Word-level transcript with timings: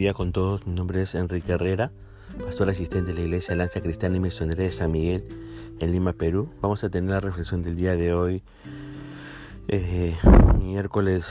día 0.00 0.14
con 0.14 0.32
todos. 0.32 0.66
Mi 0.66 0.72
nombre 0.72 1.02
es 1.02 1.14
Enrique 1.14 1.52
Herrera, 1.52 1.92
pastor 2.42 2.70
asistente 2.70 3.12
de 3.12 3.18
la 3.18 3.20
Iglesia 3.20 3.54
Lanza 3.54 3.82
Cristiana 3.82 4.16
y 4.16 4.20
Misionera 4.20 4.62
de 4.62 4.72
San 4.72 4.92
Miguel 4.92 5.26
en 5.78 5.92
Lima, 5.92 6.14
Perú. 6.14 6.48
Vamos 6.62 6.82
a 6.84 6.88
tener 6.88 7.10
la 7.10 7.20
reflexión 7.20 7.60
del 7.60 7.76
día 7.76 7.96
de 7.96 8.14
hoy, 8.14 8.42
eh, 9.68 10.16
miércoles 10.58 11.26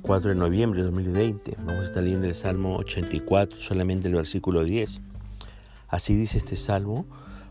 4 0.00 0.30
de 0.30 0.34
noviembre 0.34 0.80
de 0.80 0.86
2020. 0.86 1.56
Vamos 1.58 1.80
a 1.80 1.82
estar 1.82 2.02
leyendo 2.02 2.26
el 2.26 2.34
Salmo 2.34 2.76
84, 2.76 3.60
solamente 3.60 4.08
el 4.08 4.14
versículo 4.14 4.64
10. 4.64 4.98
Así 5.88 6.16
dice 6.16 6.38
este 6.38 6.56
salmo, 6.56 7.04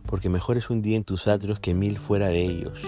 porque 0.08 0.30
mejor 0.30 0.58
es 0.58 0.72
un 0.72 0.82
día 0.82 0.98
en 0.98 1.04
tus 1.04 1.28
atrios 1.28 1.60
que 1.60 1.76
mil 1.76 2.00
fuera 2.00 2.30
de 2.30 2.44
ellos. 2.44 2.82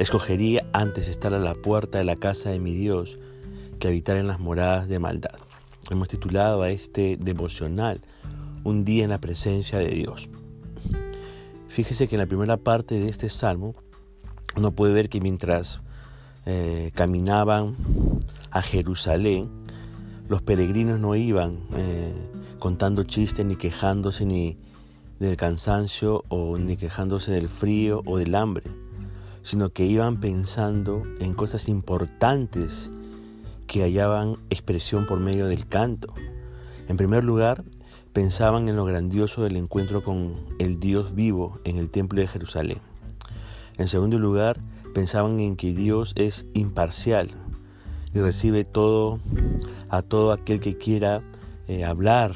Escogería 0.00 0.66
antes 0.72 1.06
estar 1.06 1.32
a 1.32 1.38
la 1.38 1.54
puerta 1.54 1.98
de 1.98 2.04
la 2.04 2.16
casa 2.16 2.50
de 2.50 2.58
mi 2.58 2.74
Dios 2.74 3.20
que 3.78 3.86
habitar 3.86 4.16
en 4.16 4.26
las 4.26 4.40
moradas 4.40 4.88
de 4.88 4.98
maldad. 4.98 5.43
Hemos 5.90 6.08
titulado 6.08 6.62
a 6.62 6.70
este 6.70 7.18
devocional 7.18 8.00
Un 8.62 8.86
día 8.86 9.04
en 9.04 9.10
la 9.10 9.20
presencia 9.20 9.78
de 9.78 9.90
Dios. 9.90 10.30
Fíjese 11.68 12.08
que 12.08 12.14
en 12.14 12.20
la 12.20 12.26
primera 12.26 12.56
parte 12.56 12.98
de 12.98 13.10
este 13.10 13.28
salmo 13.28 13.74
uno 14.56 14.70
puede 14.70 14.94
ver 14.94 15.10
que 15.10 15.20
mientras 15.20 15.80
eh, 16.46 16.90
caminaban 16.94 17.76
a 18.50 18.62
Jerusalén, 18.62 19.50
los 20.28 20.40
peregrinos 20.40 20.98
no 21.00 21.16
iban 21.16 21.58
eh, 21.76 22.14
contando 22.58 23.04
chistes 23.04 23.44
ni 23.44 23.56
quejándose 23.56 24.24
ni 24.24 24.56
del 25.18 25.36
cansancio 25.36 26.24
o 26.28 26.56
ni 26.56 26.78
quejándose 26.78 27.30
del 27.30 27.50
frío 27.50 28.02
o 28.06 28.16
del 28.16 28.34
hambre, 28.34 28.64
sino 29.42 29.68
que 29.68 29.84
iban 29.84 30.18
pensando 30.18 31.02
en 31.20 31.34
cosas 31.34 31.68
importantes 31.68 32.90
que 33.66 33.82
hallaban 33.82 34.36
expresión 34.50 35.06
por 35.06 35.20
medio 35.20 35.46
del 35.46 35.66
canto. 35.66 36.12
En 36.88 36.96
primer 36.96 37.24
lugar, 37.24 37.64
pensaban 38.12 38.68
en 38.68 38.76
lo 38.76 38.84
grandioso 38.84 39.42
del 39.42 39.56
encuentro 39.56 40.04
con 40.04 40.34
el 40.58 40.78
Dios 40.78 41.14
vivo 41.14 41.58
en 41.64 41.78
el 41.78 41.90
templo 41.90 42.20
de 42.20 42.28
Jerusalén. 42.28 42.78
En 43.76 43.88
segundo 43.88 44.18
lugar, 44.18 44.60
pensaban 44.94 45.40
en 45.40 45.56
que 45.56 45.74
Dios 45.74 46.12
es 46.16 46.46
imparcial 46.54 47.30
y 48.14 48.20
recibe 48.20 48.64
todo 48.64 49.18
a 49.88 50.02
todo 50.02 50.32
aquel 50.32 50.60
que 50.60 50.78
quiera 50.78 51.22
eh, 51.66 51.84
hablar 51.84 52.34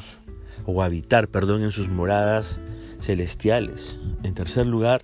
o 0.67 0.83
habitar, 0.83 1.29
perdón, 1.29 1.63
en 1.63 1.71
sus 1.71 1.89
moradas 1.89 2.61
celestiales. 3.01 3.99
En 4.23 4.35
tercer 4.35 4.67
lugar, 4.67 5.03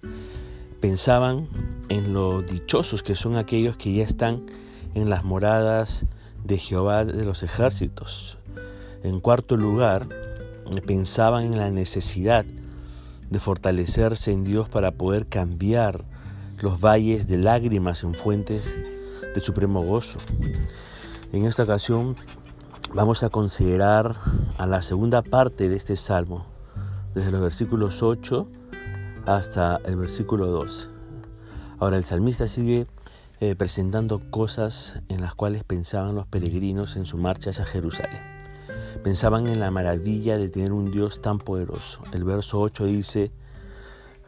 pensaban 0.80 1.48
en 1.88 2.12
lo 2.12 2.42
dichosos 2.42 3.02
que 3.02 3.14
son 3.14 3.36
aquellos 3.36 3.76
que 3.76 3.94
ya 3.94 4.04
están 4.04 4.44
en 4.94 5.08
las 5.08 5.24
moradas 5.24 6.04
de 6.44 6.58
Jehová 6.58 7.04
de 7.04 7.24
los 7.24 7.42
ejércitos. 7.42 8.38
En 9.02 9.20
cuarto 9.20 9.56
lugar, 9.56 10.06
pensaban 10.86 11.44
en 11.44 11.58
la 11.58 11.70
necesidad 11.70 12.44
de 13.30 13.40
fortalecerse 13.40 14.32
en 14.32 14.44
Dios 14.44 14.68
para 14.68 14.92
poder 14.92 15.26
cambiar 15.26 16.04
los 16.62 16.80
valles 16.80 17.26
de 17.26 17.38
lágrimas 17.38 18.02
en 18.04 18.14
fuentes 18.14 18.62
de 19.34 19.40
supremo 19.40 19.82
gozo. 19.82 20.18
En 21.32 21.46
esta 21.46 21.64
ocasión 21.64 22.16
vamos 22.94 23.22
a 23.22 23.30
considerar 23.30 24.16
a 24.56 24.66
la 24.66 24.82
segunda 24.82 25.22
parte 25.22 25.68
de 25.68 25.76
este 25.76 25.96
salmo, 25.96 26.46
desde 27.14 27.30
los 27.30 27.40
versículos 27.40 28.02
8 28.02 28.46
hasta 29.26 29.80
el 29.84 29.96
versículo 29.96 30.46
12. 30.46 30.88
Ahora 31.80 31.96
el 31.96 32.04
salmista 32.04 32.46
sigue 32.46 32.86
eh, 33.44 33.54
presentando 33.56 34.22
cosas 34.30 35.00
en 35.10 35.20
las 35.20 35.34
cuales 35.34 35.64
pensaban 35.64 36.14
los 36.14 36.26
peregrinos 36.26 36.96
en 36.96 37.04
su 37.04 37.18
marcha 37.18 37.50
hacia 37.50 37.66
Jerusalén. 37.66 38.22
Pensaban 39.02 39.48
en 39.48 39.60
la 39.60 39.70
maravilla 39.70 40.38
de 40.38 40.48
tener 40.48 40.72
un 40.72 40.90
Dios 40.90 41.20
tan 41.20 41.36
poderoso. 41.36 42.00
El 42.12 42.24
verso 42.24 42.58
8 42.58 42.86
dice, 42.86 43.32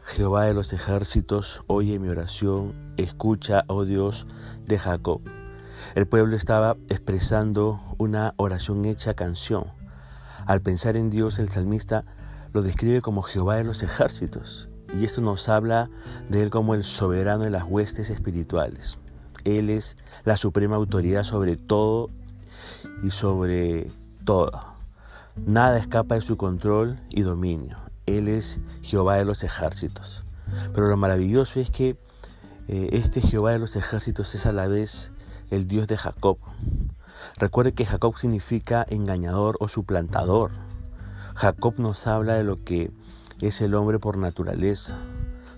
Jehová 0.03 0.45
de 0.45 0.53
los 0.53 0.71
ejércitos, 0.71 1.61
oye 1.65 1.97
mi 1.97 2.09
oración, 2.09 2.73
escucha, 2.97 3.63
oh 3.65 3.85
Dios 3.85 4.27
de 4.67 4.77
Jacob. 4.77 5.21
El 5.95 6.05
pueblo 6.05 6.35
estaba 6.35 6.77
expresando 6.87 7.81
una 7.97 8.35
oración 8.37 8.85
hecha 8.85 9.15
canción. 9.15 9.65
Al 10.45 10.61
pensar 10.61 10.95
en 10.95 11.09
Dios, 11.09 11.39
el 11.39 11.49
salmista 11.49 12.05
lo 12.53 12.61
describe 12.61 13.01
como 13.01 13.23
Jehová 13.23 13.55
de 13.55 13.63
los 13.63 13.81
ejércitos. 13.81 14.69
Y 14.95 15.05
esto 15.05 15.21
nos 15.21 15.49
habla 15.49 15.89
de 16.29 16.43
Él 16.43 16.51
como 16.51 16.75
el 16.75 16.83
soberano 16.83 17.45
de 17.45 17.49
las 17.49 17.63
huestes 17.63 18.11
espirituales. 18.11 18.99
Él 19.43 19.69
es 19.69 19.97
la 20.25 20.37
suprema 20.37 20.75
autoridad 20.75 21.23
sobre 21.23 21.57
todo 21.57 22.09
y 23.03 23.11
sobre 23.11 23.89
todo. 24.25 24.51
Nada 25.45 25.77
escapa 25.77 26.15
de 26.15 26.21
su 26.21 26.37
control 26.37 26.99
y 27.09 27.21
dominio. 27.21 27.77
Él 28.05 28.27
es 28.27 28.59
Jehová 28.81 29.17
de 29.17 29.25
los 29.25 29.43
ejércitos. 29.43 30.23
Pero 30.73 30.87
lo 30.87 30.97
maravilloso 30.97 31.59
es 31.59 31.69
que 31.69 31.97
eh, 32.67 32.89
este 32.93 33.21
Jehová 33.21 33.51
de 33.51 33.59
los 33.59 33.75
ejércitos 33.75 34.33
es 34.35 34.45
a 34.45 34.51
la 34.51 34.67
vez 34.67 35.11
el 35.51 35.67
Dios 35.67 35.87
de 35.87 35.97
Jacob. 35.97 36.37
Recuerde 37.37 37.73
que 37.73 37.85
Jacob 37.85 38.17
significa 38.17 38.85
engañador 38.89 39.57
o 39.59 39.67
suplantador. 39.67 40.51
Jacob 41.35 41.75
nos 41.77 42.07
habla 42.07 42.35
de 42.35 42.43
lo 42.43 42.63
que 42.63 42.91
es 43.41 43.61
el 43.61 43.75
hombre 43.75 43.99
por 43.99 44.17
naturaleza. 44.17 44.97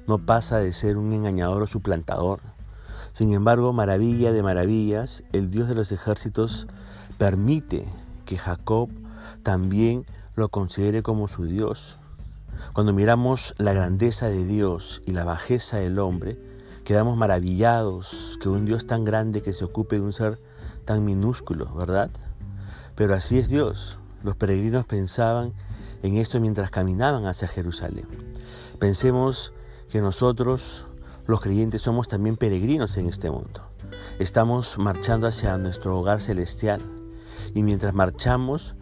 No 0.08 0.18
pasa 0.18 0.60
de 0.60 0.74
ser 0.74 0.98
un 0.98 1.14
engañador 1.14 1.64
o 1.64 1.68
suplantador. 1.68 2.42
Sin 3.14 3.34
embargo, 3.34 3.74
maravilla 3.74 4.32
de 4.32 4.44
maravillas, 4.44 5.24
el 5.34 5.50
Dios 5.50 5.68
de 5.68 5.76
los 5.76 5.92
ejércitos 5.92 6.68
permite 7.18 7.86
que 8.26 8.38
Jacob 8.38 8.90
también 9.44 10.06
lo 10.36 10.50
considere 10.50 11.04
como 11.04 11.28
su 11.28 11.46
Dios. 11.46 11.98
Cuando 12.74 12.94
miramos 12.94 13.54
la 13.58 13.74
grandeza 13.74 14.30
de 14.30 14.46
Dios 14.46 15.02
y 15.06 15.12
la 15.12 15.24
bajeza 15.24 15.78
del 15.78 16.00
hombre, 16.00 16.38
quedamos 16.84 17.18
maravillados 17.18 18.38
que 18.42 18.50
un 18.50 18.66
Dios 18.66 18.88
tan 18.88 19.04
grande 19.04 19.42
que 19.42 19.54
se 19.54 19.66
ocupe 19.66 19.98
de 19.98 20.02
un 20.02 20.14
ser 20.14 20.40
tan 20.86 21.06
minúsculo, 21.06 21.74
¿verdad? 21.74 22.10
Pero 22.96 23.14
así 23.14 23.38
es 23.38 23.48
Dios. 23.48 24.00
Los 24.24 24.36
peregrinos 24.36 24.86
pensaban 24.86 25.54
en 26.04 26.18
esto 26.18 26.40
mientras 26.40 26.72
caminaban 26.72 27.26
hacia 27.26 27.48
Jerusalén. 27.48 28.08
Pensemos 28.80 29.54
que 29.90 30.02
nosotros, 30.02 30.86
los 31.30 31.42
creyentes, 31.42 31.84
somos 31.84 32.08
también 32.08 32.38
peregrinos 32.38 32.98
en 32.98 33.08
este 33.08 33.30
mundo. 33.30 33.62
Estamos 34.18 34.80
marchando 34.80 35.28
hacia 35.28 35.58
nuestro 35.60 35.98
hogar 35.98 36.22
celestial 36.22 36.82
y 37.54 37.62
mientras 37.62 37.94
marchamos 37.94 38.76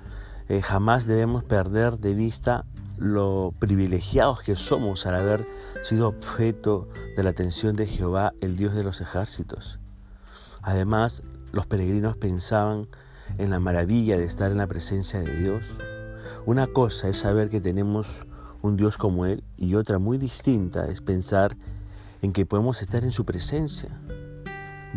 eh, 0.47 0.61
jamás 0.61 1.07
debemos 1.07 1.43
perder 1.43 1.97
de 1.97 2.13
vista 2.13 2.65
lo 2.97 3.53
privilegiados 3.59 4.41
que 4.41 4.55
somos 4.55 5.05
al 5.05 5.15
haber 5.15 5.45
sido 5.83 6.07
objeto 6.07 6.87
de 7.17 7.23
la 7.23 7.31
atención 7.31 7.75
de 7.75 7.85
Jehová, 7.85 8.33
el 8.39 8.55
Dios 8.55 8.73
de 8.73 8.83
los 8.83 9.01
ejércitos. 9.01 9.79
Además, 10.61 11.23
los 11.51 11.67
peregrinos 11.67 12.15
pensaban 12.15 12.87
en 13.37 13.49
la 13.49 13.59
maravilla 13.59 14.17
de 14.17 14.23
estar 14.23 14.51
en 14.51 14.57
la 14.57 14.67
presencia 14.67 15.19
de 15.19 15.37
Dios, 15.37 15.65
una 16.45 16.65
cosa 16.67 17.09
es 17.09 17.17
saber 17.17 17.49
que 17.49 17.59
tenemos 17.59 18.07
un 18.61 18.77
Dios 18.77 18.97
como 18.97 19.25
Él 19.25 19.43
y 19.57 19.75
otra 19.75 19.99
muy 19.99 20.17
distinta 20.17 20.87
es 20.87 21.01
pensar 21.01 21.51
en 21.51 21.76
que 22.21 22.45
podemos 22.45 22.81
estar 22.81 23.03
en 23.03 23.11
su 23.11 23.25
presencia. 23.25 23.89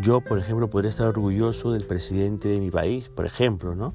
Yo, 0.01 0.21
por 0.21 0.39
ejemplo, 0.39 0.69
podría 0.69 0.89
estar 0.89 1.07
orgulloso 1.07 1.71
del 1.71 1.85
presidente 1.85 2.47
de 2.49 2.59
mi 2.59 2.71
país, 2.71 3.09
por 3.09 3.25
ejemplo, 3.25 3.75
¿no? 3.75 3.93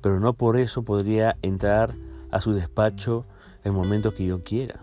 Pero 0.00 0.20
no 0.20 0.34
por 0.34 0.58
eso 0.58 0.82
podría 0.82 1.36
entrar 1.42 1.94
a 2.30 2.40
su 2.40 2.52
despacho 2.52 3.24
el 3.64 3.72
momento 3.72 4.14
que 4.14 4.26
yo 4.26 4.42
quiera. 4.42 4.80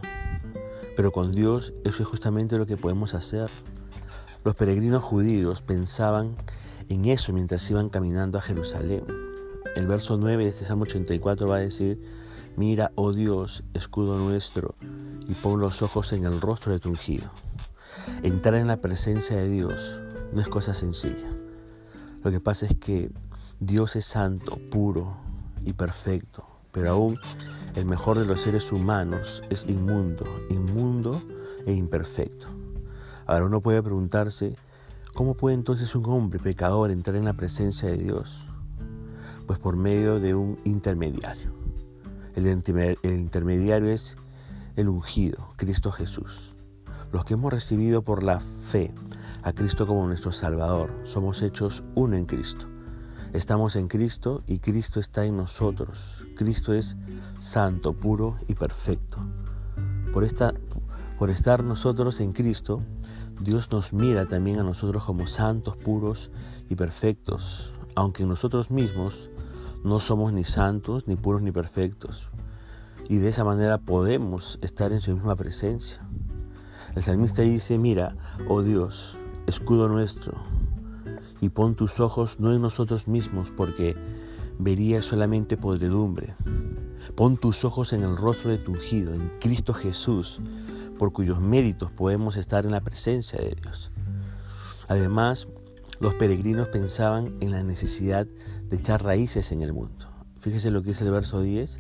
Pero 0.96 1.12
con 1.12 1.34
Dios 1.34 1.74
eso 1.84 2.04
es 2.04 2.08
justamente 2.08 2.58
lo 2.58 2.66
que 2.66 2.78
podemos 2.78 3.14
hacer. 3.14 3.50
Los 4.44 4.56
peregrinos 4.56 5.04
judíos 5.04 5.62
pensaban 5.62 6.36
en 6.90 7.06
eso 7.06 7.34
mientras 7.34 7.70
iban 7.70 7.90
caminando 7.90 8.38
a 8.38 8.42
Jerusalén. 8.42 9.04
El 9.76 9.88
verso 9.88 10.18
9 10.18 10.44
de 10.44 10.50
este 10.50 10.66
Salmo 10.66 10.84
84 10.84 11.48
va 11.48 11.58
a 11.58 11.60
decir, 11.60 12.00
mira, 12.56 12.92
oh 12.96 13.14
Dios, 13.14 13.64
escudo 13.74 14.18
nuestro, 14.18 14.76
y 15.28 15.34
pon 15.34 15.60
los 15.60 15.82
ojos 15.82 16.14
en 16.14 16.26
el 16.26 16.40
rostro 16.42 16.72
de 16.72 16.80
tu 16.80 16.90
ungido. 16.90 17.30
Entrar 18.24 18.56
en 18.56 18.68
la 18.68 18.78
presencia 18.78 19.36
de 19.36 19.50
Dios 19.50 20.00
no 20.34 20.42
es 20.42 20.48
cosa 20.48 20.74
sencilla. 20.74 21.30
Lo 22.24 22.32
que 22.32 22.40
pasa 22.40 22.66
es 22.66 22.76
que 22.76 23.12
Dios 23.60 23.96
es 23.96 24.06
santo, 24.06 24.58
puro 24.70 25.18
y 25.66 25.74
perfecto, 25.74 26.46
pero 26.72 26.92
aún 26.92 27.18
el 27.76 27.86
mejor 27.86 28.20
de 28.20 28.26
los 28.26 28.42
seres 28.42 28.72
humanos 28.72 29.44
es 29.50 29.66
inmundo, 29.68 30.26
inmundo 30.50 31.22
e 31.66 31.74
imperfecto. 31.74 32.48
Ahora 33.26 33.46
uno 33.46 33.62
puede 33.62 33.84
preguntarse, 33.84 34.56
¿cómo 35.14 35.36
puede 35.36 35.56
entonces 35.56 35.94
un 35.96 36.06
hombre 36.06 36.40
pecador 36.40 36.92
entrar 36.92 37.16
en 37.16 37.26
la 37.26 37.34
presencia 37.34 37.90
de 37.90 37.98
Dios? 37.98 38.46
Pues 39.46 39.60
por 39.60 39.76
medio 39.76 40.20
de 40.20 40.36
un 40.36 40.58
intermediario. 40.64 41.52
El, 42.36 42.48
intermediario 42.48 43.90
es 43.90 44.16
el 44.76 44.90
ungido, 44.90 45.54
Cristo 45.56 45.92
Jesús. 45.92 46.54
Los 47.12 47.24
que 47.24 47.36
hemos 47.36 47.54
recibido 47.54 48.02
por 48.02 48.22
la 48.22 48.40
fe 48.40 48.94
a 49.42 49.54
Cristo 49.54 49.88
como 49.88 50.06
nuestro 50.08 50.34
Salvador, 50.34 50.92
somos 51.06 51.42
hechos 51.42 51.84
uno 51.96 52.18
en 52.18 52.26
Cristo. 52.26 52.68
Estamos 53.32 53.78
en 53.78 53.88
Cristo 53.88 54.44
y 54.46 54.60
Cristo 54.60 55.00
está 55.00 55.24
en 55.24 55.38
nosotros. 55.38 56.26
Cristo 56.36 56.74
es 56.74 56.98
santo, 57.40 57.94
puro 57.94 58.36
y 58.48 58.56
perfecto. 58.56 59.20
Por, 60.12 60.26
esta, 60.26 60.54
por 61.18 61.30
estar 61.30 61.64
nosotros 61.64 62.20
en 62.20 62.34
Cristo, 62.34 62.82
Dios 63.40 63.72
nos 63.72 63.94
mira 63.94 64.26
también 64.26 64.60
a 64.60 64.64
nosotros 64.64 65.06
como 65.06 65.28
santos, 65.28 65.78
puros 65.78 66.30
y 66.68 66.76
perfectos, 66.76 67.72
aunque 67.96 68.26
nosotros 68.26 68.70
mismos 68.70 69.30
no 69.84 70.02
somos 70.02 70.34
ni 70.34 70.44
santos, 70.44 71.08
ni 71.08 71.16
puros, 71.16 71.42
ni 71.42 71.52
perfectos. 71.52 72.30
Y 73.08 73.18
de 73.18 73.30
esa 73.30 73.46
manera 73.46 73.78
podemos 73.78 74.60
estar 74.62 74.92
en 74.92 75.00
su 75.00 75.14
misma 75.14 75.38
presencia. 75.38 76.06
El 76.98 77.04
salmista 77.04 77.44
dice, 77.44 77.78
mira, 77.78 78.16
oh 78.48 78.64
Dios, 78.64 79.20
escudo 79.46 79.88
nuestro, 79.88 80.34
y 81.40 81.50
pon 81.50 81.76
tus 81.76 82.00
ojos 82.00 82.40
no 82.40 82.52
en 82.52 82.60
nosotros 82.64 83.08
mismos, 83.08 83.52
porque 83.56 83.96
vería 84.58 85.04
solamente 85.04 85.58
podredumbre. 85.58 86.34
Pon 87.14 87.38
tus 87.38 87.64
ojos 87.66 87.94
en 87.94 88.02
el 88.02 88.18
rostro 88.18 88.50
de 88.50 88.58
tu 88.58 88.72
ungido, 88.72 89.14
en 89.14 89.32
Cristo 89.40 89.76
Jesús, 89.76 90.42
por 90.98 91.14
cuyos 91.14 91.40
méritos 91.40 91.92
podemos 91.92 92.36
estar 92.36 92.66
en 92.66 92.72
la 92.72 92.82
presencia 92.82 93.38
de 93.38 93.56
Dios. 93.62 93.92
Además, 94.88 95.48
los 96.00 96.16
peregrinos 96.16 96.70
pensaban 96.70 97.36
en 97.42 97.52
la 97.52 97.62
necesidad 97.62 98.26
de 98.26 98.76
echar 98.76 99.04
raíces 99.04 99.52
en 99.52 99.62
el 99.62 99.72
mundo. 99.72 100.08
Fíjese 100.40 100.72
lo 100.72 100.82
que 100.82 100.90
es 100.90 101.02
el 101.02 101.12
verso 101.12 101.42
10, 101.42 101.78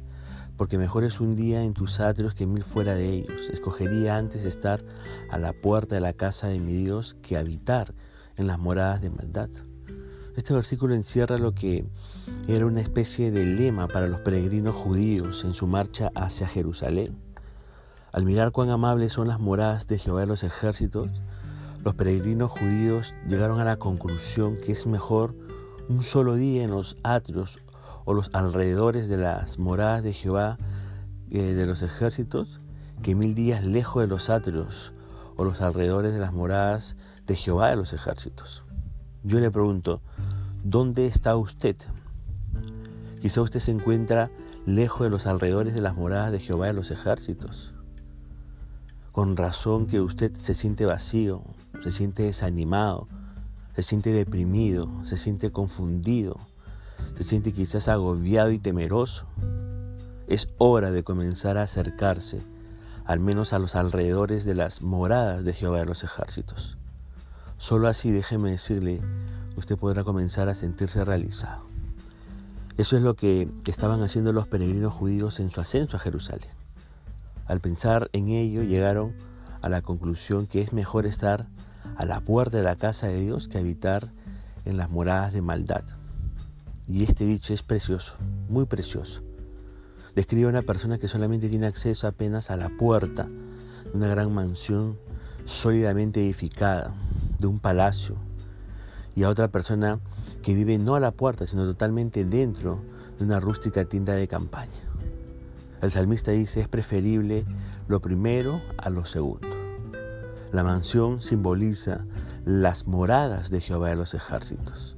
porque 0.57 0.77
mejor 0.77 1.03
es 1.03 1.19
un 1.19 1.35
día 1.35 1.63
en 1.63 1.73
tus 1.73 1.99
atrios 1.99 2.33
que 2.33 2.47
mil 2.47 2.63
fuera 2.63 2.95
de 2.95 3.09
ellos. 3.09 3.49
Escogería 3.53 4.17
antes 4.17 4.43
estar 4.43 4.83
a 5.29 5.37
la 5.37 5.53
puerta 5.53 5.95
de 5.95 6.01
la 6.01 6.13
casa 6.13 6.47
de 6.47 6.59
mi 6.59 6.73
Dios 6.73 7.15
que 7.21 7.37
habitar 7.37 7.93
en 8.35 8.47
las 8.47 8.59
moradas 8.59 9.01
de 9.01 9.11
maldad. 9.11 9.49
Este 10.35 10.53
versículo 10.53 10.93
encierra 10.93 11.37
lo 11.37 11.53
que 11.53 11.85
era 12.47 12.65
una 12.65 12.81
especie 12.81 13.31
de 13.31 13.45
lema 13.45 13.87
para 13.87 14.07
los 14.07 14.19
peregrinos 14.19 14.75
judíos 14.75 15.43
en 15.43 15.53
su 15.53 15.67
marcha 15.67 16.11
hacia 16.15 16.47
Jerusalén. 16.47 17.17
Al 18.13 18.25
mirar 18.25 18.51
cuán 18.51 18.69
amables 18.69 19.13
son 19.13 19.27
las 19.27 19.39
moradas 19.39 19.87
de 19.87 19.99
Jehová 19.99 20.21
de 20.21 20.27
los 20.27 20.43
ejércitos, 20.43 21.09
los 21.83 21.95
peregrinos 21.95 22.51
judíos 22.51 23.13
llegaron 23.27 23.59
a 23.59 23.65
la 23.65 23.77
conclusión 23.77 24.57
que 24.57 24.73
es 24.73 24.85
mejor 24.85 25.35
un 25.89 26.03
solo 26.03 26.35
día 26.35 26.63
en 26.63 26.71
los 26.71 26.97
atrios 27.03 27.59
o 28.07 28.13
los 28.13 28.29
alrededores 28.31 29.09
de 29.09 29.17
las 29.17 29.59
moradas 29.59 30.01
de 30.01 30.13
Jehová 30.13 30.57
eh, 31.29 31.41
de 31.41 31.65
los 31.65 31.81
ejércitos 31.81 32.61
que 33.01 33.15
mil 33.15 33.35
días 33.35 33.65
lejos 33.65 34.01
de 34.01 34.07
los 34.07 34.29
atrios 34.29 34.93
o 35.35 35.43
los 35.43 35.59
alrededores 35.59 36.13
de 36.13 36.19
las 36.19 36.31
moradas 36.31 36.95
de 37.25 37.35
Jehová 37.35 37.69
de 37.69 37.75
los 37.75 37.91
ejércitos. 37.91 38.63
Yo 39.23 39.41
le 39.41 39.51
pregunto, 39.51 40.01
¿dónde 40.63 41.05
está 41.05 41.35
usted? 41.35 41.75
Quizá 43.21 43.41
usted 43.41 43.59
se 43.59 43.71
encuentra 43.71 44.31
lejos 44.65 45.01
de 45.01 45.09
los 45.09 45.27
alrededores 45.27 45.73
de 45.73 45.81
las 45.81 45.93
moradas 45.93 46.31
de 46.31 46.39
Jehová 46.39 46.67
de 46.67 46.73
los 46.73 46.91
ejércitos. 46.91 47.73
Con 49.11 49.35
razón 49.35 49.85
que 49.85 49.99
usted 49.99 50.33
se 50.33 50.53
siente 50.53 50.85
vacío, 50.85 51.41
se 51.83 51.91
siente 51.91 52.23
desanimado, 52.23 53.09
se 53.75 53.81
siente 53.81 54.13
deprimido, 54.13 54.89
se 55.03 55.17
siente 55.17 55.51
confundido, 55.51 56.37
se 57.17 57.23
siente 57.23 57.51
quizás 57.51 57.87
agobiado 57.87 58.51
y 58.51 58.59
temeroso. 58.59 59.25
Es 60.27 60.49
hora 60.57 60.91
de 60.91 61.03
comenzar 61.03 61.57
a 61.57 61.63
acercarse 61.63 62.41
al 63.05 63.19
menos 63.21 63.53
a 63.53 63.59
los 63.59 63.75
alrededores 63.75 64.43
de 64.43 64.53
las 64.53 64.81
moradas 64.81 65.43
de 65.45 65.53
Jehová 65.53 65.79
de 65.79 65.85
los 65.85 66.03
ejércitos. 66.03 66.77
Solo 67.57 67.87
así, 67.87 68.11
déjeme 68.11 68.51
decirle, 68.51 69.01
usted 69.55 69.77
podrá 69.77 70.03
comenzar 70.03 70.49
a 70.49 70.55
sentirse 70.55 71.03
realizado. 71.05 71.63
Eso 72.77 72.97
es 72.97 73.01
lo 73.01 73.15
que 73.15 73.49
estaban 73.65 74.03
haciendo 74.03 74.33
los 74.33 74.47
peregrinos 74.47 74.93
judíos 74.93 75.39
en 75.39 75.49
su 75.49 75.61
ascenso 75.61 75.95
a 75.95 76.01
Jerusalén. 76.01 76.51
Al 77.47 77.61
pensar 77.61 78.09
en 78.11 78.27
ello, 78.27 78.61
llegaron 78.61 79.15
a 79.61 79.69
la 79.69 79.81
conclusión 79.81 80.45
que 80.45 80.61
es 80.61 80.73
mejor 80.73 81.05
estar 81.05 81.47
a 81.95 82.05
la 82.05 82.19
puerta 82.19 82.57
de 82.57 82.63
la 82.63 82.75
casa 82.75 83.07
de 83.07 83.21
Dios 83.21 83.47
que 83.47 83.57
habitar 83.57 84.11
en 84.65 84.75
las 84.75 84.89
moradas 84.89 85.31
de 85.31 85.41
maldad. 85.41 85.83
Y 86.87 87.03
este 87.03 87.25
dicho 87.25 87.53
es 87.53 87.63
precioso, 87.63 88.13
muy 88.47 88.65
precioso. 88.65 89.21
Describe 90.15 90.45
a 90.45 90.49
una 90.49 90.61
persona 90.61 90.97
que 90.97 91.09
solamente 91.09 91.49
tiene 91.49 91.67
acceso 91.67 92.07
apenas 92.07 92.49
a 92.49 92.55
la 92.55 92.69
puerta 92.69 93.25
de 93.25 93.91
una 93.93 94.07
gran 94.07 94.33
mansión 94.33 94.97
sólidamente 95.45 96.21
edificada, 96.21 96.93
de 97.39 97.47
un 97.47 97.59
palacio 97.59 98.15
y 99.15 99.23
a 99.23 99.29
otra 99.29 99.49
persona 99.49 99.99
que 100.41 100.53
vive 100.53 100.77
no 100.77 100.95
a 100.95 100.99
la 100.99 101.11
puerta, 101.11 101.45
sino 101.45 101.65
totalmente 101.65 102.23
dentro 102.23 102.79
de 103.17 103.25
una 103.25 103.39
rústica 103.39 103.85
tienda 103.85 104.13
de 104.13 104.27
campaña. 104.27 104.71
El 105.81 105.91
salmista 105.91 106.31
dice, 106.31 106.61
es 106.61 106.67
preferible 106.67 107.45
lo 107.87 108.01
primero 108.01 108.61
a 108.77 108.89
lo 108.89 109.05
segundo. 109.05 109.47
La 110.51 110.63
mansión 110.63 111.21
simboliza 111.21 112.05
las 112.45 112.87
moradas 112.87 113.49
de 113.49 113.59
Jehová 113.61 113.89
de 113.89 113.97
los 113.97 114.13
ejércitos. 114.13 114.96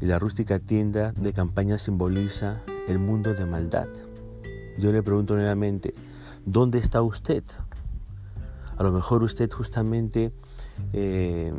Y 0.00 0.06
la 0.06 0.18
rústica 0.18 0.58
tienda 0.58 1.12
de 1.12 1.32
campaña 1.32 1.78
simboliza 1.78 2.62
el 2.86 2.98
mundo 2.98 3.32
de 3.34 3.46
maldad. 3.46 3.88
Yo 4.78 4.92
le 4.92 5.02
pregunto 5.02 5.34
nuevamente, 5.34 5.94
¿dónde 6.44 6.78
está 6.78 7.00
usted? 7.00 7.42
A 8.76 8.82
lo 8.82 8.92
mejor 8.92 9.22
usted 9.22 9.50
justamente 9.50 10.32
eh, 10.92 11.50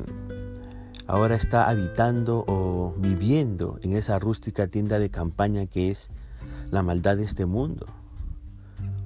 ahora 1.07 1.35
está 1.35 1.67
habitando 1.67 2.45
o 2.47 2.93
viviendo 2.97 3.79
en 3.81 3.93
esa 3.93 4.19
rústica 4.19 4.67
tienda 4.67 4.99
de 4.99 5.09
campaña 5.09 5.65
que 5.65 5.89
es 5.89 6.11
la 6.69 6.83
maldad 6.83 7.17
de 7.17 7.23
este 7.23 7.47
mundo. 7.47 7.87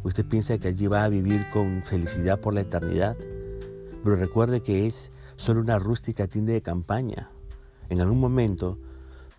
Usted 0.03 0.25
piensa 0.25 0.57
que 0.57 0.67
allí 0.67 0.87
va 0.87 1.05
a 1.05 1.09
vivir 1.09 1.47
con 1.53 1.83
felicidad 1.85 2.39
por 2.41 2.53
la 2.53 2.61
eternidad, 2.61 3.15
pero 4.03 4.15
recuerde 4.17 4.61
que 4.61 4.87
es 4.87 5.11
solo 5.37 5.61
una 5.61 5.79
rústica 5.79 6.27
tienda 6.27 6.51
de 6.51 6.61
campaña. 6.61 7.29
En 7.89 8.01
algún 8.01 8.19
momento 8.19 8.77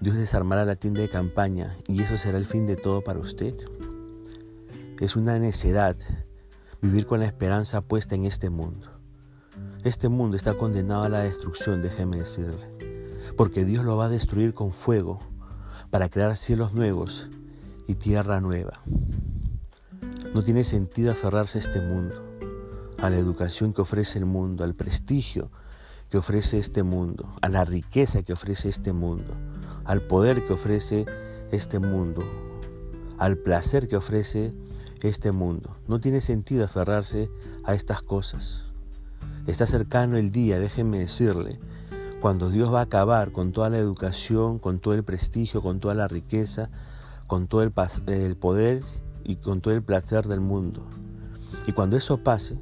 Dios 0.02 0.16
desarmará 0.16 0.64
la 0.64 0.74
tienda 0.74 1.00
de 1.00 1.08
campaña 1.08 1.76
y 1.86 2.02
eso 2.02 2.18
será 2.18 2.36
el 2.36 2.44
fin 2.44 2.66
de 2.66 2.74
todo 2.74 3.04
para 3.04 3.20
usted. 3.20 3.54
Es 4.98 5.14
una 5.14 5.38
necedad 5.38 5.96
vivir 6.80 7.06
con 7.06 7.20
la 7.20 7.26
esperanza 7.26 7.82
puesta 7.82 8.16
en 8.16 8.24
este 8.24 8.50
mundo. 8.50 8.88
Este 9.84 10.08
mundo 10.08 10.36
está 10.36 10.54
condenado 10.54 11.04
a 11.04 11.08
la 11.08 11.20
destrucción, 11.20 11.82
déjeme 11.82 12.16
decirle, 12.16 12.66
porque 13.36 13.64
Dios 13.64 13.84
lo 13.84 13.96
va 13.96 14.06
a 14.06 14.08
destruir 14.08 14.54
con 14.54 14.72
fuego 14.72 15.20
para 15.90 16.08
crear 16.08 16.36
cielos 16.36 16.74
nuevos 16.74 17.30
y 17.86 17.94
tierra 17.94 18.40
nueva. 18.40 18.82
No 20.34 20.42
tiene 20.42 20.64
sentido 20.64 21.12
aferrarse 21.12 21.58
a 21.58 21.60
este 21.60 21.80
mundo, 21.80 22.16
a 22.98 23.08
la 23.08 23.18
educación 23.18 23.72
que 23.72 23.82
ofrece 23.82 24.18
el 24.18 24.26
mundo, 24.26 24.64
al 24.64 24.74
prestigio 24.74 25.52
que 26.10 26.18
ofrece 26.18 26.58
este 26.58 26.82
mundo, 26.82 27.36
a 27.40 27.48
la 27.48 27.64
riqueza 27.64 28.24
que 28.24 28.32
ofrece 28.32 28.68
este 28.68 28.92
mundo, 28.92 29.34
al 29.84 30.02
poder 30.02 30.44
que 30.44 30.52
ofrece 30.52 31.06
este 31.50 31.78
mundo, 31.78 32.22
al 33.18 33.36
placer 33.36 33.88
que 33.88 33.96
ofrece 33.96 34.52
este 35.02 35.32
mundo. 35.32 35.76
No 35.88 36.00
tiene 36.00 36.20
sentido 36.20 36.64
aferrarse 36.64 37.30
a 37.64 37.74
estas 37.74 38.02
cosas. 38.02 38.64
Está 39.46 39.66
cercano 39.66 40.16
el 40.16 40.30
día, 40.30 40.58
déjenme 40.58 41.00
decirle, 41.00 41.58
cuando 42.20 42.50
Dios 42.50 42.72
va 42.72 42.80
a 42.80 42.84
acabar 42.84 43.32
con 43.32 43.50
toda 43.50 43.68
la 43.68 43.78
educación, 43.78 44.60
con 44.60 44.78
todo 44.78 44.94
el 44.94 45.02
prestigio, 45.02 45.60
con 45.60 45.80
toda 45.80 45.94
la 45.94 46.06
riqueza, 46.06 46.70
con 47.26 47.48
todo 47.48 47.62
el, 47.62 47.72
poder 48.36 48.82
y 49.24 49.36
con 49.36 49.60
todo 49.60 49.74
el 49.74 49.82
placer 49.82 50.28
del 50.28 50.40
mundo. 50.40 50.86
Y 51.66 51.72
cuando 51.72 51.96
eso 51.96 52.18
pase, 52.18 52.56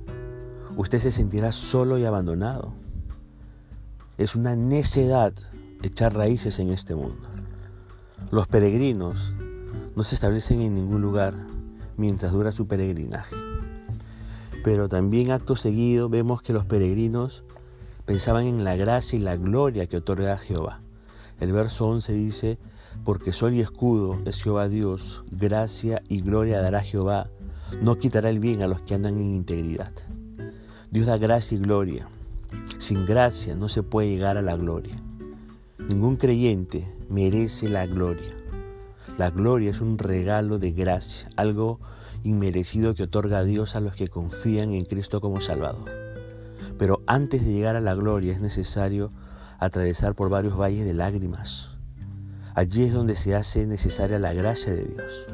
usted 0.77 0.99
se 1.01 1.11
sentirá 1.11 1.53
solo 1.53 1.99
y 1.99 2.05
abandonado. 2.07 2.73
Es 4.17 4.35
una 4.35 4.57
necedad 4.57 5.35
echar 5.83 6.15
raíces 6.15 6.59
en 6.59 6.71
este 6.71 6.95
mundo. 6.95 7.29
Los 8.31 8.47
peregrinos 8.47 9.33
no 9.97 10.05
se 10.05 10.15
establecen 10.15 10.61
en 10.61 10.75
ningún 10.75 11.01
lugar 11.01 11.35
mientras 11.97 12.33
dura 12.33 12.53
su 12.53 12.67
peregrinaje. 12.67 13.37
Pero 14.63 14.89
también 14.89 15.31
acto 15.31 15.57
seguido 15.57 16.09
vemos 16.09 16.43
que 16.43 16.53
los 16.53 16.65
peregrinos 16.65 17.45
pensaban 18.05 18.47
en 18.47 18.65
la 18.65 18.77
gracia 18.77 19.19
y 19.19 19.23
la 19.23 19.37
gloria 19.37 19.87
que 19.87 19.97
otorga 19.97 20.37
Jehová. 20.39 20.81
El 21.41 21.53
verso 21.53 21.89
11 21.89 22.13
dice, 22.13 22.59
porque 23.05 23.33
sol 23.33 23.55
y 23.55 23.61
escudo 23.61 24.19
es 24.27 24.43
Jehová 24.43 24.69
Dios, 24.69 25.23
gracia 25.31 26.03
y 26.09 26.21
gloria 26.21 26.61
dará 26.61 26.83
Jehová, 26.83 27.29
no 27.83 27.97
quitará 27.97 28.29
el 28.29 28.41
bien 28.41 28.63
a 28.63 28.69
los 28.69 28.83
que 28.83 28.95
andan 28.95 29.17
en 29.17 29.35
integridad. 29.35 29.93
Dios 30.91 31.07
da 31.07 31.17
gracia 31.19 31.57
y 31.57 31.61
gloria. 31.61 32.09
Sin 32.79 33.07
gracia 33.07 33.55
no 33.55 33.69
se 33.69 33.83
puede 33.83 34.09
llegar 34.11 34.37
a 34.37 34.43
la 34.43 34.57
gloria. 34.57 34.97
Ningún 35.89 36.17
creyente 36.17 36.87
merece 37.09 37.69
la 37.69 37.87
gloria. 37.87 38.31
La 39.19 39.31
gloria 39.31 39.71
es 39.71 39.81
un 39.81 39.99
regalo 39.99 40.59
de 40.59 40.73
gracia, 40.73 41.29
algo 41.37 41.81
inmerecido 42.23 42.95
que 42.95 43.03
otorga 43.05 43.45
Dios 43.45 43.77
a 43.77 43.81
los 43.81 43.95
que 43.97 44.09
confían 44.09 44.73
en 44.73 44.85
Cristo 44.85 45.21
como 45.21 45.41
Salvador. 45.41 45.91
Pero 46.79 47.03
antes 47.07 47.45
de 47.45 47.53
llegar 47.53 47.77
a 47.77 47.81
la 47.81 47.95
gloria 47.95 48.33
es 48.33 48.41
necesario 48.41 49.13
atravesar 49.59 50.15
por 50.15 50.31
varios 50.31 50.59
valles 50.59 50.87
de 50.87 50.95
lágrimas. 50.95 51.71
Allí 52.55 52.85
es 52.85 52.93
donde 52.93 53.17
se 53.17 53.35
hace 53.35 53.67
necesaria 53.67 54.19
la 54.19 54.33
gracia 54.33 54.75
de 54.75 54.85
Dios. 54.85 55.27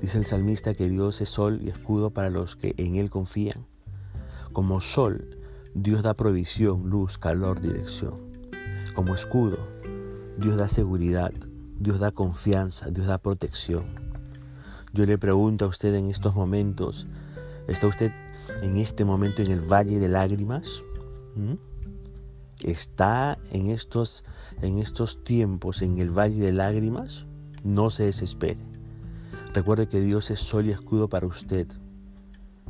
Dice 0.00 0.18
el 0.18 0.26
salmista 0.26 0.74
que 0.74 0.88
Dios 0.88 1.20
es 1.20 1.30
sol 1.30 1.60
y 1.62 1.70
escudo 1.70 2.10
para 2.10 2.30
los 2.30 2.56
que 2.56 2.74
en 2.76 2.96
Él 2.96 3.10
confían. 3.10 3.66
Como 4.52 4.80
sol, 4.80 5.38
Dios 5.74 6.02
da 6.02 6.14
provisión, 6.14 6.90
luz, 6.90 7.16
calor, 7.16 7.60
dirección. 7.60 8.14
Como 8.94 9.14
escudo, 9.14 9.73
Dios 10.36 10.56
da 10.56 10.68
seguridad, 10.68 11.32
Dios 11.78 12.00
da 12.00 12.10
confianza, 12.10 12.90
Dios 12.90 13.06
da 13.06 13.18
protección. 13.18 13.84
Yo 14.92 15.06
le 15.06 15.16
pregunto 15.16 15.64
a 15.64 15.68
usted 15.68 15.94
en 15.94 16.10
estos 16.10 16.34
momentos, 16.34 17.06
¿está 17.68 17.86
usted 17.86 18.10
en 18.62 18.76
este 18.76 19.04
momento 19.04 19.42
en 19.42 19.52
el 19.52 19.60
valle 19.60 20.00
de 20.00 20.08
lágrimas? 20.08 20.82
¿Mm? 21.36 21.54
¿Está 22.64 23.38
en 23.52 23.70
estos, 23.70 24.24
en 24.60 24.78
estos 24.78 25.22
tiempos 25.22 25.82
en 25.82 25.98
el 25.98 26.10
valle 26.10 26.42
de 26.42 26.52
lágrimas? 26.52 27.26
No 27.62 27.90
se 27.90 28.04
desespere. 28.04 28.58
Recuerde 29.52 29.88
que 29.88 30.00
Dios 30.00 30.32
es 30.32 30.40
sol 30.40 30.66
y 30.66 30.70
escudo 30.70 31.08
para 31.08 31.28
usted. 31.28 31.68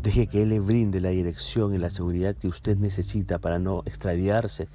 Deje 0.03 0.27
que 0.27 0.43
Él 0.43 0.51
le 0.51 0.61
brinde 0.61 1.01
la 1.01 1.11
dirección 1.11 1.75
y 1.75 1.79
la 1.79 1.89
seguridad 1.89 2.37
que 2.37 2.49
usted 2.49 2.77
necesita 2.77 3.39
para 3.39 3.59
no 3.59 3.83
extraviarse 3.87 4.69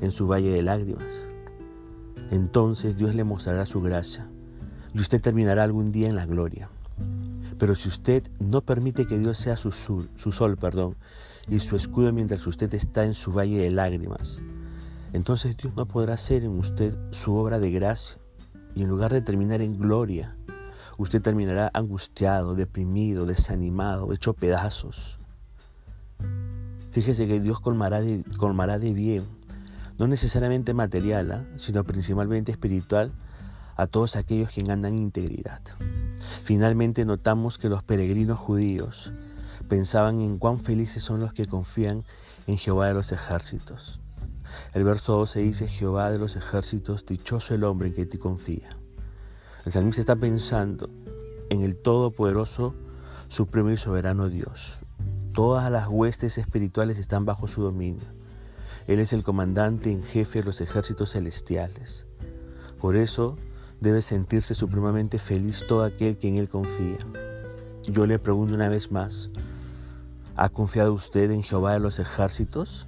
en 0.00 0.12
su 0.12 0.28
valle 0.28 0.50
de 0.50 0.62
lágrimas. 0.62 1.27
Entonces 2.30 2.96
Dios 2.96 3.14
le 3.14 3.24
mostrará 3.24 3.66
su 3.66 3.80
gracia 3.80 4.28
y 4.94 5.00
usted 5.00 5.20
terminará 5.20 5.62
algún 5.62 5.92
día 5.92 6.08
en 6.08 6.16
la 6.16 6.26
gloria. 6.26 6.68
Pero 7.58 7.74
si 7.74 7.88
usted 7.88 8.22
no 8.38 8.60
permite 8.60 9.06
que 9.06 9.18
Dios 9.18 9.38
sea 9.38 9.56
su, 9.56 9.72
su 9.72 10.32
sol 10.32 10.56
perdón, 10.56 10.96
y 11.48 11.60
su 11.60 11.76
escudo 11.76 12.12
mientras 12.12 12.46
usted 12.46 12.72
está 12.74 13.04
en 13.04 13.14
su 13.14 13.32
valle 13.32 13.58
de 13.58 13.70
lágrimas, 13.70 14.38
entonces 15.12 15.56
Dios 15.56 15.74
no 15.74 15.86
podrá 15.86 16.14
hacer 16.14 16.44
en 16.44 16.58
usted 16.58 16.94
su 17.10 17.34
obra 17.34 17.58
de 17.58 17.70
gracia. 17.70 18.18
Y 18.74 18.82
en 18.82 18.88
lugar 18.88 19.12
de 19.12 19.22
terminar 19.22 19.62
en 19.62 19.78
gloria, 19.78 20.36
usted 20.98 21.22
terminará 21.22 21.70
angustiado, 21.72 22.54
deprimido, 22.54 23.24
desanimado, 23.24 24.12
hecho 24.12 24.34
pedazos. 24.34 25.18
Fíjese 26.90 27.26
que 27.26 27.40
Dios 27.40 27.60
colmará 27.60 28.00
de, 28.00 28.22
colmará 28.36 28.78
de 28.78 28.92
bien, 28.92 29.24
no 29.98 30.06
necesariamente 30.06 30.74
material, 30.74 31.32
¿ah? 31.32 31.44
sino 31.56 31.84
principalmente 31.84 32.52
espiritual, 32.52 33.12
a 33.76 33.86
todos 33.86 34.16
aquellos 34.16 34.50
que 34.50 34.62
andan 34.70 34.96
integridad. 34.98 35.60
Finalmente 36.42 37.04
notamos 37.04 37.58
que 37.58 37.68
los 37.68 37.82
peregrinos 37.82 38.38
judíos 38.38 39.12
pensaban 39.68 40.20
en 40.20 40.38
cuán 40.38 40.60
felices 40.60 41.02
son 41.02 41.20
los 41.20 41.32
que 41.32 41.46
confían 41.46 42.04
en 42.46 42.58
Jehová 42.58 42.88
de 42.88 42.94
los 42.94 43.12
ejércitos. 43.12 44.00
El 44.72 44.84
verso 44.84 45.16
12 45.16 45.40
dice, 45.40 45.68
Jehová 45.68 46.10
de 46.10 46.18
los 46.18 46.36
ejércitos, 46.36 47.04
dichoso 47.04 47.54
el 47.54 47.64
hombre 47.64 47.88
en 47.88 47.94
que 47.94 48.06
te 48.06 48.18
confía. 48.18 48.68
El 49.64 49.72
salmista 49.72 50.00
está 50.00 50.16
pensando 50.16 50.88
en 51.50 51.62
el 51.62 51.76
todopoderoso, 51.76 52.74
supremo 53.28 53.70
y 53.70 53.76
soberano 53.76 54.28
Dios. 54.28 54.78
Todas 55.34 55.70
las 55.70 55.88
huestes 55.88 56.38
espirituales 56.38 56.98
están 56.98 57.24
bajo 57.24 57.46
su 57.46 57.62
dominio. 57.62 58.06
Él 58.88 59.00
es 59.00 59.12
el 59.12 59.22
comandante 59.22 59.92
en 59.92 60.02
jefe 60.02 60.38
de 60.38 60.46
los 60.46 60.62
ejércitos 60.62 61.12
celestiales. 61.12 62.06
Por 62.80 62.96
eso 62.96 63.36
debe 63.80 64.00
sentirse 64.00 64.54
supremamente 64.54 65.18
feliz 65.18 65.64
todo 65.68 65.84
aquel 65.84 66.16
que 66.16 66.28
en 66.28 66.36
Él 66.36 66.48
confía. 66.48 66.96
Yo 67.86 68.06
le 68.06 68.18
pregunto 68.18 68.54
una 68.54 68.70
vez 68.70 68.90
más, 68.90 69.30
¿ha 70.36 70.48
confiado 70.48 70.94
usted 70.94 71.30
en 71.30 71.42
Jehová 71.42 71.74
de 71.74 71.80
los 71.80 71.98
ejércitos? 71.98 72.86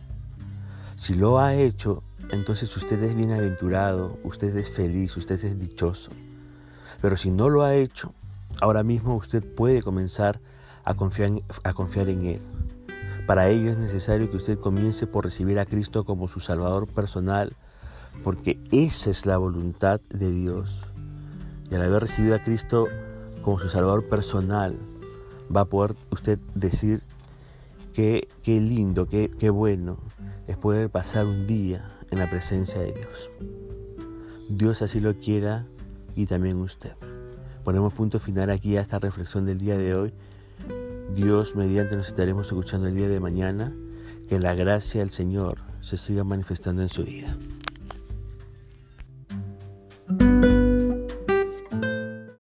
Si 0.97 1.15
lo 1.15 1.39
ha 1.39 1.55
hecho, 1.55 2.03
entonces 2.31 2.75
usted 2.77 3.03
es 3.03 3.15
bienaventurado, 3.15 4.19
usted 4.25 4.57
es 4.57 4.71
feliz, 4.71 5.15
usted 5.19 5.45
es 5.45 5.59
dichoso. 5.59 6.11
Pero 7.03 7.19
si 7.19 7.31
no 7.31 7.51
lo 7.51 7.63
ha 7.63 7.75
hecho, 7.75 8.15
ahora 8.63 8.83
mismo 8.83 9.17
usted 9.17 9.45
puede 9.45 9.83
comenzar 9.83 10.41
a 10.83 10.95
confiar, 10.95 11.43
a 11.63 11.75
confiar 11.75 12.09
en 12.09 12.25
Él. 12.25 12.41
Para 13.31 13.49
ello 13.49 13.71
es 13.71 13.79
necesario 13.79 14.29
que 14.29 14.39
usted 14.39 14.59
comience 14.59 15.07
por 15.07 15.23
recibir 15.23 15.61
a 15.61 15.65
Cristo 15.65 16.05
como 16.05 16.27
su 16.27 16.41
Salvador 16.41 16.89
personal, 16.89 17.53
porque 18.25 18.59
esa 18.73 19.11
es 19.11 19.25
la 19.25 19.39
voluntad 19.39 20.01
de 20.09 20.33
Dios. 20.33 20.83
Y 21.71 21.77
al 21.77 21.83
haber 21.83 22.01
recibido 22.01 22.35
a 22.35 22.43
Cristo 22.43 22.89
como 23.43 23.61
su 23.61 23.69
Salvador 23.69 24.09
personal, 24.09 24.77
va 25.55 25.61
a 25.61 25.65
poder 25.67 25.95
usted 26.11 26.41
decir 26.57 27.05
que 27.95 28.27
qué 28.43 28.61
lindo, 28.61 29.07
qué, 29.07 29.31
qué 29.39 29.49
bueno, 29.49 29.99
es 30.49 30.57
poder 30.57 30.91
pasar 30.91 31.27
un 31.27 31.47
día 31.47 31.87
en 32.11 32.19
la 32.19 32.29
presencia 32.29 32.81
de 32.81 32.95
Dios. 32.95 33.31
Dios 34.49 34.83
así 34.83 34.99
lo 34.99 35.15
quiera 35.15 35.67
y 36.17 36.27
también 36.27 36.57
usted. 36.57 36.97
Ponemos 37.63 37.95
punto 37.95 38.19
final 38.19 38.51
aquí 38.51 38.77
a 38.77 38.81
esta 38.81 38.99
reflexión 38.99 39.47
del 39.47 39.59
día 39.59 39.79
de 39.79 39.95
hoy. 39.95 40.13
Dios 41.15 41.57
mediante 41.57 41.97
nos 41.97 42.09
estaremos 42.09 42.47
escuchando 42.47 42.89
el 42.89 42.95
día 42.95 43.09
de 43.09 43.21
mañana. 43.21 43.75
Que 44.29 44.39
la 44.39 44.55
gracia 44.55 45.01
del 45.01 45.11
Señor 45.11 45.59
se 45.81 45.97
siga 45.97 46.23
manifestando 46.23 46.83
en 46.83 46.89
su 46.89 47.05
vida. 47.05 47.37